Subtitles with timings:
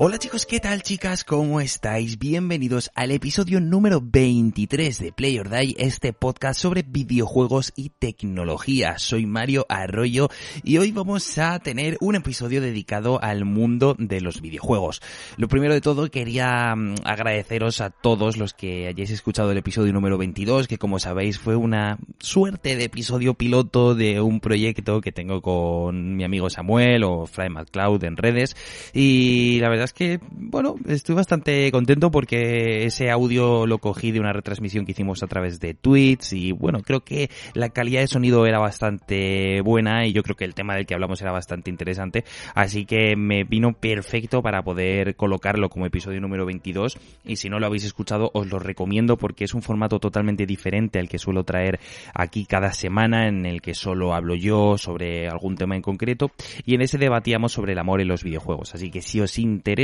[0.00, 1.24] Hola chicos, ¿qué tal chicas?
[1.24, 2.20] ¿Cómo estáis?
[2.20, 8.96] Bienvenidos al episodio número 23 de Play or Die, este podcast sobre videojuegos y tecnología.
[9.00, 10.28] Soy Mario Arroyo
[10.62, 15.02] y hoy vamos a tener un episodio dedicado al mundo de los videojuegos.
[15.36, 19.92] Lo primero de todo quería mm, agradeceros a todos los que hayáis escuchado el episodio
[19.92, 25.10] número 22, que como sabéis fue una suerte de episodio piloto de un proyecto que
[25.10, 28.54] tengo con mi amigo Samuel o Fry McCloud en redes
[28.92, 34.20] y la verdad es que, bueno, estoy bastante contento porque ese audio lo cogí de
[34.20, 38.06] una retransmisión que hicimos a través de tweets y bueno, creo que la calidad de
[38.06, 41.70] sonido era bastante buena y yo creo que el tema del que hablamos era bastante
[41.70, 42.24] interesante,
[42.54, 47.58] así que me vino perfecto para poder colocarlo como episodio número 22 y si no
[47.58, 51.44] lo habéis escuchado os lo recomiendo porque es un formato totalmente diferente al que suelo
[51.44, 51.80] traer
[52.12, 56.30] aquí cada semana en el que solo hablo yo sobre algún tema en concreto
[56.66, 59.77] y en ese debatíamos sobre el amor en los videojuegos, así que si os interesa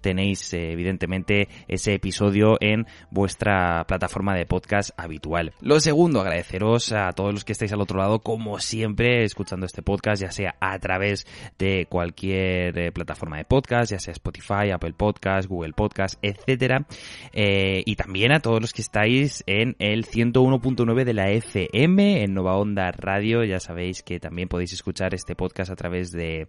[0.00, 5.52] tenéis eh, evidentemente ese episodio en vuestra plataforma de podcast habitual.
[5.60, 9.82] Lo segundo, agradeceros a todos los que estáis al otro lado, como siempre, escuchando este
[9.82, 11.26] podcast, ya sea a través
[11.58, 16.86] de cualquier eh, plataforma de podcast, ya sea Spotify, Apple Podcast, Google Podcast, etcétera.
[17.32, 22.34] Eh, y también a todos los que estáis en el 101.9 de la FM, en
[22.34, 23.44] Nova Onda Radio.
[23.44, 26.48] Ya sabéis que también podéis escuchar este podcast a través de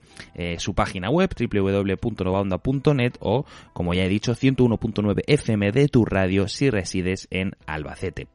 [0.58, 2.77] su página web, www.novaonda.com
[3.20, 8.28] o, como ya he dicho, 101.9 FM de tu radio si resides en Albacete.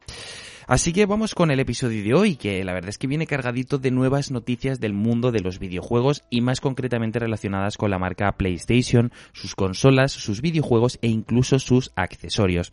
[0.67, 3.79] Así que vamos con el episodio de hoy, que la verdad es que viene cargadito
[3.79, 8.31] de nuevas noticias del mundo de los videojuegos y más concretamente relacionadas con la marca
[8.37, 12.69] PlayStation, sus consolas, sus videojuegos e incluso sus accesorios.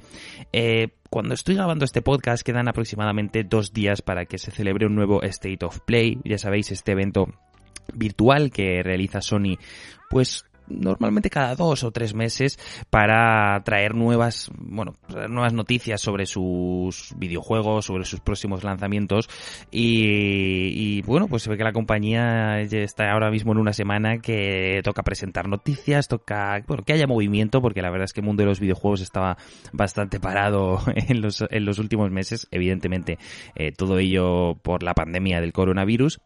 [0.53, 4.95] Eh, cuando estoy grabando este podcast quedan aproximadamente dos días para que se celebre un
[4.95, 7.29] nuevo State of Play, ya sabéis, este evento
[7.93, 9.59] virtual que realiza Sony
[10.09, 12.59] pues normalmente cada dos o tres meses
[12.91, 14.95] para traer nuevas, bueno,
[15.29, 19.29] nuevas noticias sobre sus videojuegos, sobre sus próximos lanzamientos
[19.71, 24.81] y, bueno, pues se ve que la compañía está ahora mismo en una semana que
[24.85, 28.43] toca presentar noticias, toca, bueno, que haya movimiento porque la verdad es que el mundo
[28.43, 29.37] de los videojuegos estaba
[29.73, 33.19] bastante parado en los, en los últimos meses, evidentemente
[33.55, 36.21] eh, todo ello por la pandemia del coronavirus.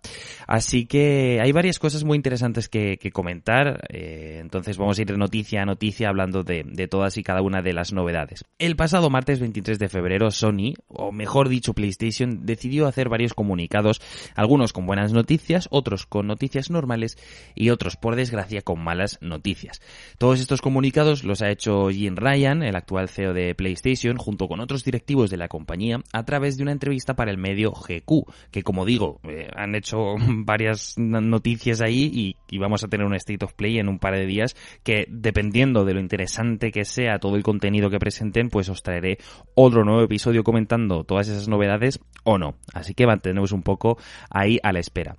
[0.47, 3.87] Así que hay varias cosas muy interesantes que, comentar.
[3.91, 7.63] Eh, entonces vamos a ir de noticia a noticia hablando de, todas y cada una
[7.63, 8.45] de las novedades.
[8.59, 14.01] El pasado martes 23 de febrero Sony, o mejor dicho PlayStation, decidió hacer varios comunicados,
[14.35, 17.17] algunos con buenas noticias, otros con noticias normales
[17.55, 19.81] y otros por desgracia con malas noticias.
[20.19, 24.61] Todos estos comunicados los ha hecho Jim Ryan, el actual CEO de PlayStation, junto con
[24.61, 28.63] otros directivos de la compañía, a través de una entrevista para el medio GQ, que
[28.63, 30.15] como digo, eh, han hecho
[30.45, 34.24] varias noticias ahí y vamos a tener un State of Play en un par de
[34.27, 38.83] días que dependiendo de lo interesante que sea todo el contenido que presenten, pues os
[38.83, 39.19] traeré
[39.55, 42.55] otro nuevo episodio comentando todas esas novedades o no.
[42.73, 43.99] Así que mantenemos un poco
[44.31, 45.17] ahí a la espera.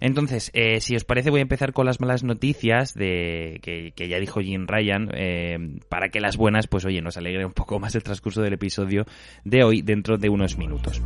[0.00, 4.18] Entonces, eh, si os parece, voy a empezar con las malas noticias de que, ya
[4.18, 7.94] dijo Jim Ryan, eh, para que las buenas, pues oye, nos alegre un poco más
[7.94, 9.04] el transcurso del episodio
[9.44, 11.02] de hoy dentro de unos minutos.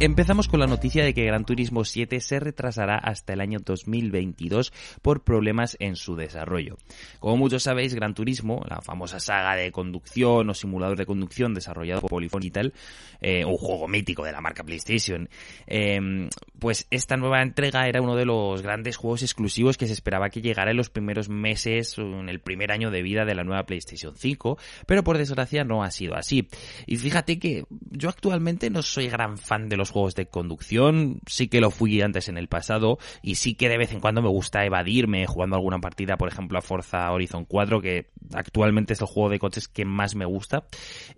[0.00, 4.72] Empezamos con la noticia de que Gran Turismo 7 se retrasará hasta el año 2022
[5.02, 6.76] por problemas en su desarrollo.
[7.18, 12.02] Como muchos sabéis, Gran Turismo, la famosa saga de conducción o simulador de conducción desarrollado
[12.02, 12.74] por Polyphony y tal,
[13.20, 15.28] eh, un juego mítico de la marca PlayStation,
[15.66, 16.28] em,
[16.60, 20.40] pues esta nueva entrega era uno de los grandes juegos exclusivos que se esperaba que
[20.40, 24.14] llegara en los primeros meses, en el primer año de vida de la nueva PlayStation
[24.16, 26.48] 5, pero por desgracia no ha sido así.
[26.86, 31.48] Y fíjate que yo actualmente no soy gran fan de los juegos de conducción, sí
[31.48, 34.28] que lo fui antes en el pasado y sí que de vez en cuando me
[34.28, 39.06] gusta evadirme jugando alguna partida, por ejemplo a Forza Horizon 4, que actualmente es el
[39.06, 40.64] juego de coches que más me gusta.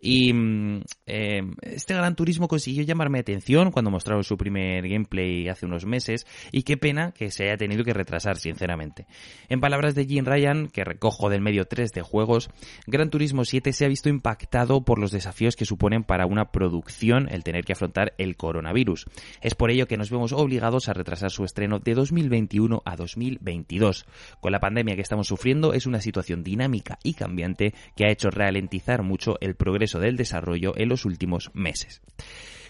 [0.01, 5.67] Y mm, eh, este Gran Turismo consiguió llamarme atención cuando mostraron su primer gameplay hace
[5.67, 9.07] unos meses y qué pena que se haya tenido que retrasar, sinceramente.
[9.49, 12.51] En palabras de Jim Ryan, que recojo del medio 3 de juegos,
[12.87, 17.29] Gran Turismo 7 se ha visto impactado por los desafíos que suponen para una producción
[17.31, 18.60] el tener que afrontar el coronavirus
[19.41, 24.07] Es por ello que nos vemos obligados a retrasar su estreno de 2021 a 2022.
[24.41, 28.31] Con la pandemia que estamos sufriendo es una situación dinámica y cambiante que ha hecho
[28.31, 32.03] ralentizar mucho el progreso del desarrollo en los últimos meses.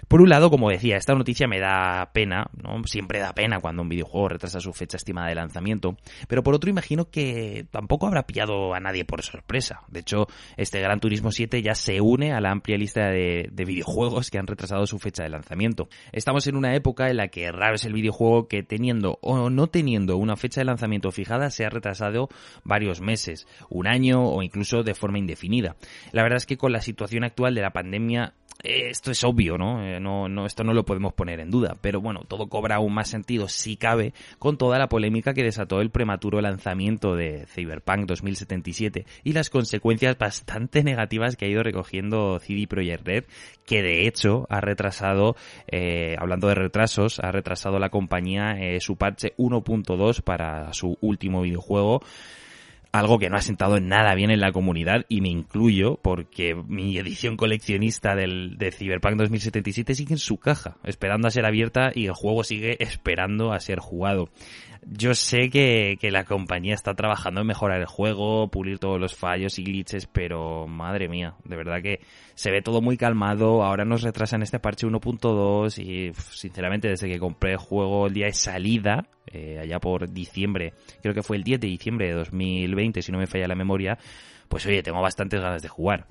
[0.08, 2.82] Por un lado, como decía, esta noticia me da pena, ¿no?
[2.84, 5.96] Siempre da pena cuando un videojuego retrasa su fecha estimada de lanzamiento,
[6.28, 9.82] pero por otro imagino que tampoco habrá pillado a nadie por sorpresa.
[9.88, 10.26] De hecho,
[10.56, 14.38] este Gran Turismo 7 ya se une a la amplia lista de, de videojuegos que
[14.38, 15.88] han retrasado su fecha de lanzamiento.
[16.12, 19.66] Estamos en una época en la que raro es el videojuego que teniendo o no
[19.68, 22.28] teniendo una fecha de lanzamiento fijada se ha retrasado
[22.64, 25.76] varios meses, un año o incluso de forma indefinida.
[26.12, 29.56] La verdad es que con la situación actual de la pandemia eh, esto es obvio,
[29.56, 29.82] ¿no?
[29.90, 30.28] Eh, ¿no?
[30.28, 30.46] ¿no?
[30.46, 33.76] Esto no lo podemos poner en duda, pero bueno, todo cobra aún más sentido si
[33.76, 39.50] cabe con toda la polémica que desató el prematuro lanzamiento de Cyberpunk 2077 y las
[39.50, 43.24] consecuencias bastante negativas que ha ido recogiendo CD Projekt Red,
[43.66, 49.34] que de hecho ha retrasado, eh, hablando de retrasos, ha retrasado la compañía su parche
[49.36, 52.02] 1.2 para su último videojuego
[52.92, 56.54] algo que no ha sentado en nada bien en la comunidad y me incluyo porque
[56.54, 61.90] mi edición coleccionista del, de Cyberpunk 2077 sigue en su caja, esperando a ser abierta
[61.94, 64.30] y el juego sigue esperando a ser jugado.
[64.86, 69.14] Yo sé que, que la compañía está trabajando en mejorar el juego, pulir todos los
[69.14, 72.00] fallos y glitches, pero madre mía, de verdad que
[72.34, 77.18] se ve todo muy calmado, ahora nos retrasan este parche 1.2 y sinceramente desde que
[77.18, 80.72] compré el juego el día de salida, eh, allá por diciembre,
[81.02, 83.98] creo que fue el 10 de diciembre de 2020 si no me falla la memoria,
[84.48, 86.06] pues oye, tengo bastantes ganas de jugar.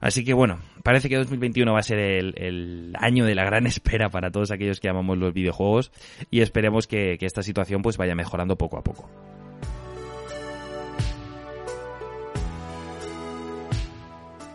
[0.00, 4.08] Así que bueno, parece que 2021 va a ser el, año de la gran espera
[4.08, 5.92] para todos aquellos que amamos los videojuegos
[6.30, 9.08] y esperemos que, que esta situación pues vaya mejorando poco a poco.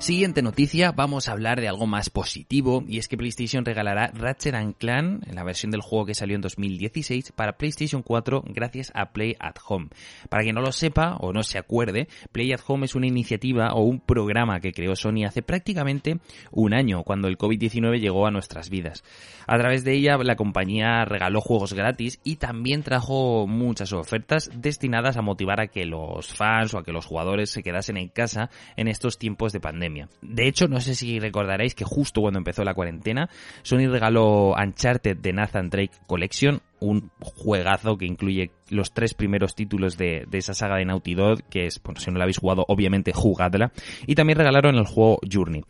[0.06, 4.78] Siguiente noticia, vamos a hablar de algo más positivo y es que PlayStation regalará Ratchet
[4.78, 9.36] Clan, la versión del juego que salió en 2016, para PlayStation 4 gracias a Play
[9.40, 9.88] at Home.
[10.30, 13.74] Para quien no lo sepa o no se acuerde, Play at Home es una iniciativa
[13.74, 16.20] o un programa que creó Sony hace prácticamente
[16.52, 19.04] un año, cuando el COVID-19 llegó a nuestras vidas.
[19.48, 25.18] A través de ella la compañía regaló juegos gratis y también trajo muchas ofertas destinadas
[25.18, 28.52] a motivar a que los fans o a que los jugadores se quedasen en casa
[28.76, 29.95] en estos tiempos de pandemia.
[30.22, 33.30] De hecho, no sé si recordaréis que justo cuando empezó la cuarentena,
[33.64, 39.98] Sony regaló Uncharted de Nathan Drake Collection, un juegazo que incluye los tres primeros títulos
[39.98, 43.14] de, esa saga de Naughty Dog, que es, bueno, si no la habéis jugado, obviamente
[43.14, 43.72] jugadla.
[44.08, 45.64] Y también regalaron el juego Journey.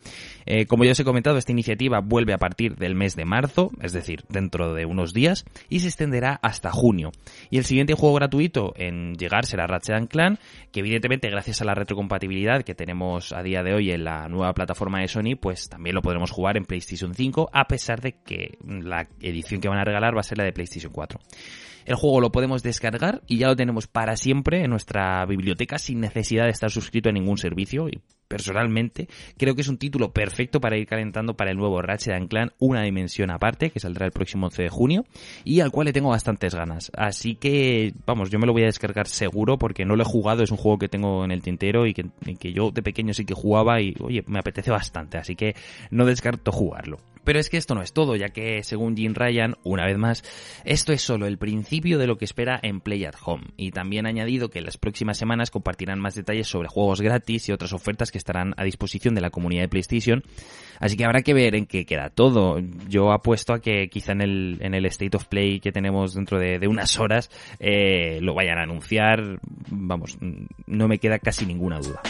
[0.46, 3.70] Eh, como ya os he comentado, esta iniciativa vuelve a partir del mes de marzo,
[3.80, 7.12] es decir, dentro de unos días, y se extenderá hasta junio.
[7.50, 10.38] Y el siguiente juego gratuito en llegar será Ratchet Clan,
[10.72, 14.52] que evidentemente gracias a la retrocompatibilidad que tenemos a día de hoy en la nueva
[14.52, 18.58] plataforma de Sony, pues también lo podremos jugar en PlayStation 5, a pesar de que
[18.64, 21.18] la edición que van a regalar va a ser la de PlayStation 4.
[21.86, 26.00] El juego lo podemos descargar y ya lo tenemos para siempre en nuestra biblioteca sin
[26.00, 27.88] necesidad de estar suscrito a ningún servicio.
[27.88, 32.28] Y personalmente creo que es un título perfecto para ir calentando para el nuevo Ratchet
[32.28, 35.04] Clan, una dimensión aparte que saldrá el próximo 11 de junio
[35.44, 36.90] y al cual le tengo bastantes ganas.
[36.96, 40.42] Así que, vamos, yo me lo voy a descargar seguro porque no lo he jugado,
[40.42, 42.06] es un juego que tengo en el tintero y que,
[42.38, 45.54] que yo de pequeño sí que jugaba y, oye, me apetece bastante, así que
[45.90, 46.98] no descarto jugarlo.
[47.26, 50.22] Pero es que esto no es todo, ya que según Jim Ryan, una vez más,
[50.64, 53.46] esto es solo el principio de lo que espera en Play at Home.
[53.56, 57.48] Y también ha añadido que en las próximas semanas compartirán más detalles sobre juegos gratis
[57.48, 60.22] y otras ofertas que estarán a disposición de la comunidad de PlayStation.
[60.78, 62.60] Así que habrá que ver en qué queda todo.
[62.88, 66.38] Yo apuesto a que quizá en el, en el State of Play que tenemos dentro
[66.38, 69.38] de, unas horas eh, lo vayan a anunciar.
[69.70, 70.18] Vamos,
[70.66, 72.00] no me queda casi ninguna duda.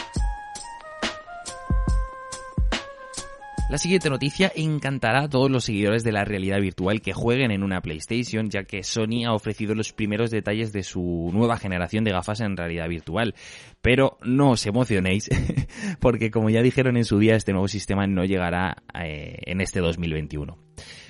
[3.69, 7.63] La siguiente noticia encantará a todos los seguidores de la realidad virtual que jueguen en
[7.63, 12.11] una PlayStation, ya que Sony ha ofrecido los primeros detalles de su nueva generación de
[12.11, 13.35] gafas en realidad virtual.
[13.81, 15.29] Pero no os emocionéis,
[15.99, 19.81] porque como ya dijeron en su día, este nuevo sistema no llegará eh, en este
[19.81, 20.57] 2021.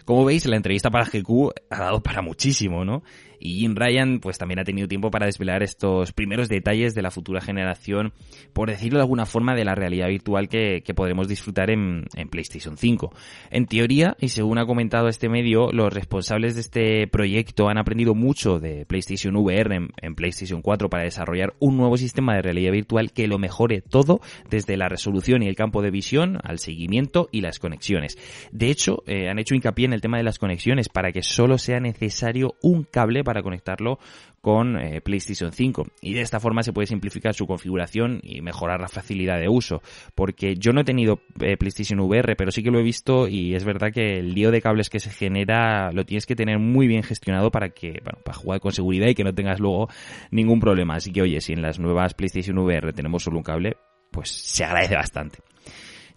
[0.03, 3.03] Como veis, la entrevista para GQ ha dado para muchísimo, ¿no?
[3.39, 7.11] Y Jim Ryan, pues también ha tenido tiempo para desvelar estos primeros detalles de la
[7.11, 8.13] futura generación,
[8.53, 13.13] por decirlo de alguna forma, de la realidad virtual que, podremos disfrutar en, PlayStation 5.
[13.51, 18.15] En teoría, y según ha comentado este medio, los responsables de este proyecto han aprendido
[18.15, 22.71] mucho de PlayStation VR en, en PlayStation 4 para desarrollar un nuevo sistema de realidad
[22.71, 27.29] virtual que lo mejore todo, desde la resolución y el campo de visión, al seguimiento
[27.31, 28.17] y las conexiones.
[28.51, 31.57] De hecho, eh, han hecho hincapié en el tema de las conexiones para que solo
[31.57, 33.99] sea necesario un cable para conectarlo
[34.39, 38.79] con eh, PlayStation 5 y de esta forma se puede simplificar su configuración y mejorar
[38.79, 39.81] la facilidad de uso.
[40.15, 43.53] Porque yo no he tenido eh, PlayStation VR pero sí que lo he visto y
[43.53, 46.87] es verdad que el lío de cables que se genera lo tienes que tener muy
[46.87, 49.89] bien gestionado para que bueno, para jugar con seguridad y que no tengas luego
[50.31, 50.95] ningún problema.
[50.95, 53.75] Así que oye si en las nuevas PlayStation VR tenemos solo un cable
[54.09, 55.39] pues se agradece bastante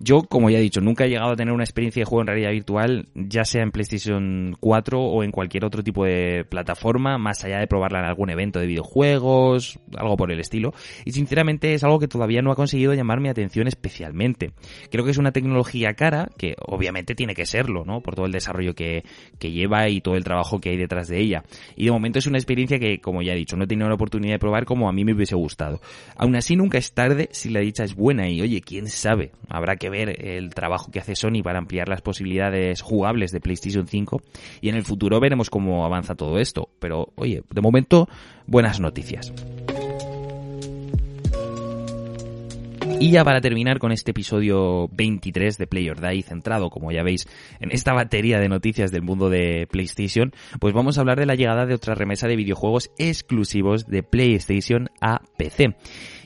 [0.02, 2.28] Yo, como ya he dicho, nunca he llegado a tener una experiencia de juego en
[2.28, 7.44] realidad virtual, ya sea en PlayStation 4 o en cualquier otro tipo de plataforma, más
[7.44, 10.72] allá de probarla en algún evento de videojuegos, algo por el estilo.
[11.04, 14.52] Y sinceramente es algo que todavía no ha conseguido llamar mi atención especialmente.
[14.90, 18.00] Creo que es una tecnología cara, que obviamente tiene que serlo, ¿no?
[18.00, 19.04] Por todo el desarrollo que,
[19.38, 21.44] que lleva y todo el trabajo que hay detrás de ella.
[21.76, 23.96] Y de momento es una experiencia que, como ya he dicho, no he tenido la
[23.96, 25.82] oportunidad de probar como a mí me hubiese gustado.
[26.16, 29.76] Aún así, nunca es tarde si la dicha es buena y, oye, quién sabe, habrá
[29.76, 34.22] que ver el trabajo que hace Sony para ampliar las posibilidades jugables de PlayStation 5
[34.60, 36.70] y en el futuro veremos cómo avanza todo esto.
[36.78, 38.08] Pero, oye, de momento,
[38.46, 39.32] buenas noticias.
[43.02, 47.02] Y ya para terminar con este episodio 23 de Play or Die, centrado, como ya
[47.02, 47.26] veis,
[47.58, 51.34] en esta batería de noticias del mundo de PlayStation, pues vamos a hablar de la
[51.34, 55.76] llegada de otra remesa de videojuegos exclusivos de PlayStation a PC.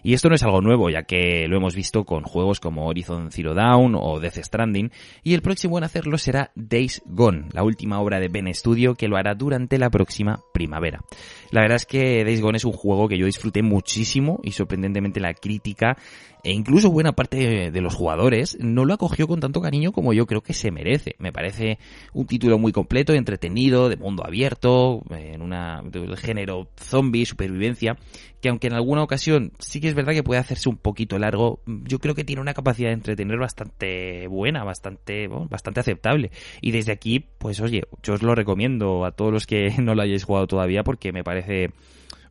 [0.03, 3.31] Y esto no es algo nuevo, ya que lo hemos visto con juegos como Horizon
[3.31, 4.91] Zero Dawn o Death Stranding,
[5.23, 9.07] y el próximo en hacerlo será Days Gone, la última obra de Ben Studio que
[9.07, 11.05] lo hará durante la próxima primavera.
[11.53, 15.21] La verdad es que Days Gone es un juego que yo disfruté muchísimo y sorprendentemente
[15.21, 15.97] la crítica
[16.43, 20.25] e incluso buena parte de los jugadores no lo acogió con tanto cariño como yo
[20.25, 21.15] creo que se merece.
[21.19, 21.79] Me parece
[22.15, 25.83] un título muy completo, entretenido, de mundo abierto, en una
[26.17, 27.99] género zombie, supervivencia,
[28.41, 31.61] que aunque en alguna ocasión sí que es verdad que puede hacerse un poquito largo,
[31.67, 36.31] yo creo que tiene una capacidad de entretener bastante buena, bastante, bastante aceptable.
[36.63, 40.01] Y desde aquí, pues oye, yo os lo recomiendo a todos los que no lo
[40.01, 41.73] hayáis jugado todavía porque me parece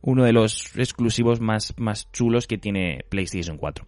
[0.04, 3.86] uno de los exclusivos más, más chulos que tiene PlayStation 4.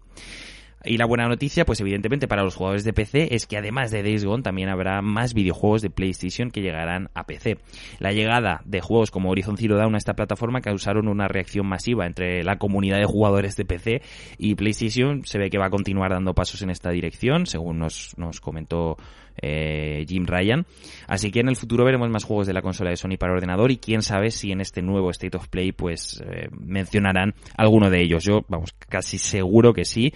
[0.84, 4.02] Y la buena noticia, pues evidentemente para los jugadores de PC, es que además de
[4.04, 7.58] Days Gone también habrá más videojuegos de PlayStation que llegarán a PC.
[7.98, 12.06] La llegada de juegos como Horizon Zero Dawn a esta plataforma causaron una reacción masiva
[12.06, 14.02] entre la comunidad de jugadores de PC
[14.38, 18.16] y PlayStation se ve que va a continuar dando pasos en esta dirección, según nos,
[18.16, 18.96] nos comentó
[19.40, 20.66] eh, Jim Ryan.
[21.06, 23.70] Así que en el futuro veremos más juegos de la consola de Sony para ordenador
[23.70, 28.02] y quién sabe si en este nuevo State of Play pues eh, mencionarán alguno de
[28.02, 28.24] ellos.
[28.24, 30.12] Yo, vamos, casi seguro que sí.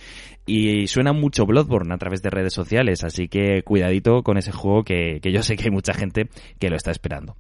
[0.47, 4.83] Y suena mucho Bloodborne a través de redes sociales, así que cuidadito con ese juego
[4.83, 7.37] que, que yo sé que hay mucha gente que lo está esperando.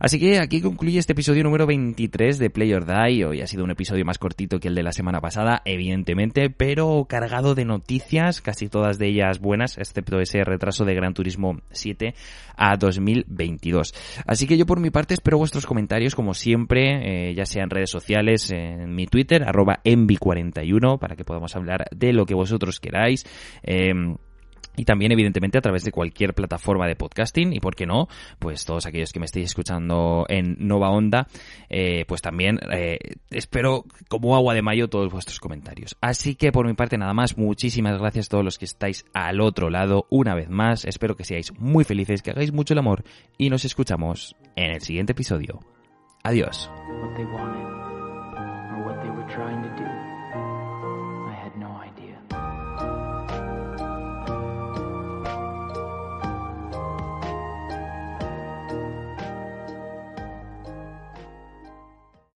[0.00, 3.22] Así que aquí concluye este episodio número 23 de Play or Die.
[3.22, 7.04] Hoy ha sido un episodio más cortito que el de la semana pasada, evidentemente, pero
[7.06, 12.14] cargado de noticias, casi todas de ellas buenas, excepto ese retraso de Gran Turismo 7
[12.56, 13.92] a 2022.
[14.26, 17.68] Así que yo por mi parte espero vuestros comentarios, como siempre, eh, ya sea en
[17.68, 22.80] redes sociales, en mi Twitter, arroba envi41, para que podamos hablar de lo que vosotros
[22.80, 23.26] queráis.
[23.62, 23.92] Eh,
[24.76, 27.52] y también evidentemente a través de cualquier plataforma de podcasting.
[27.52, 28.08] Y por qué no
[28.38, 31.26] pues todos aquellos que me estéis escuchando en Nova Onda
[31.68, 32.98] eh, pues también eh,
[33.30, 35.96] espero como agua de mayo todos vuestros comentarios.
[36.00, 37.36] Así que por mi parte nada más.
[37.36, 40.84] Muchísimas gracias a todos los que estáis al otro lado una vez más.
[40.84, 43.04] Espero que seáis muy felices que hagáis mucho el amor.
[43.38, 45.60] Y nos escuchamos en el siguiente episodio.
[46.22, 46.70] Adiós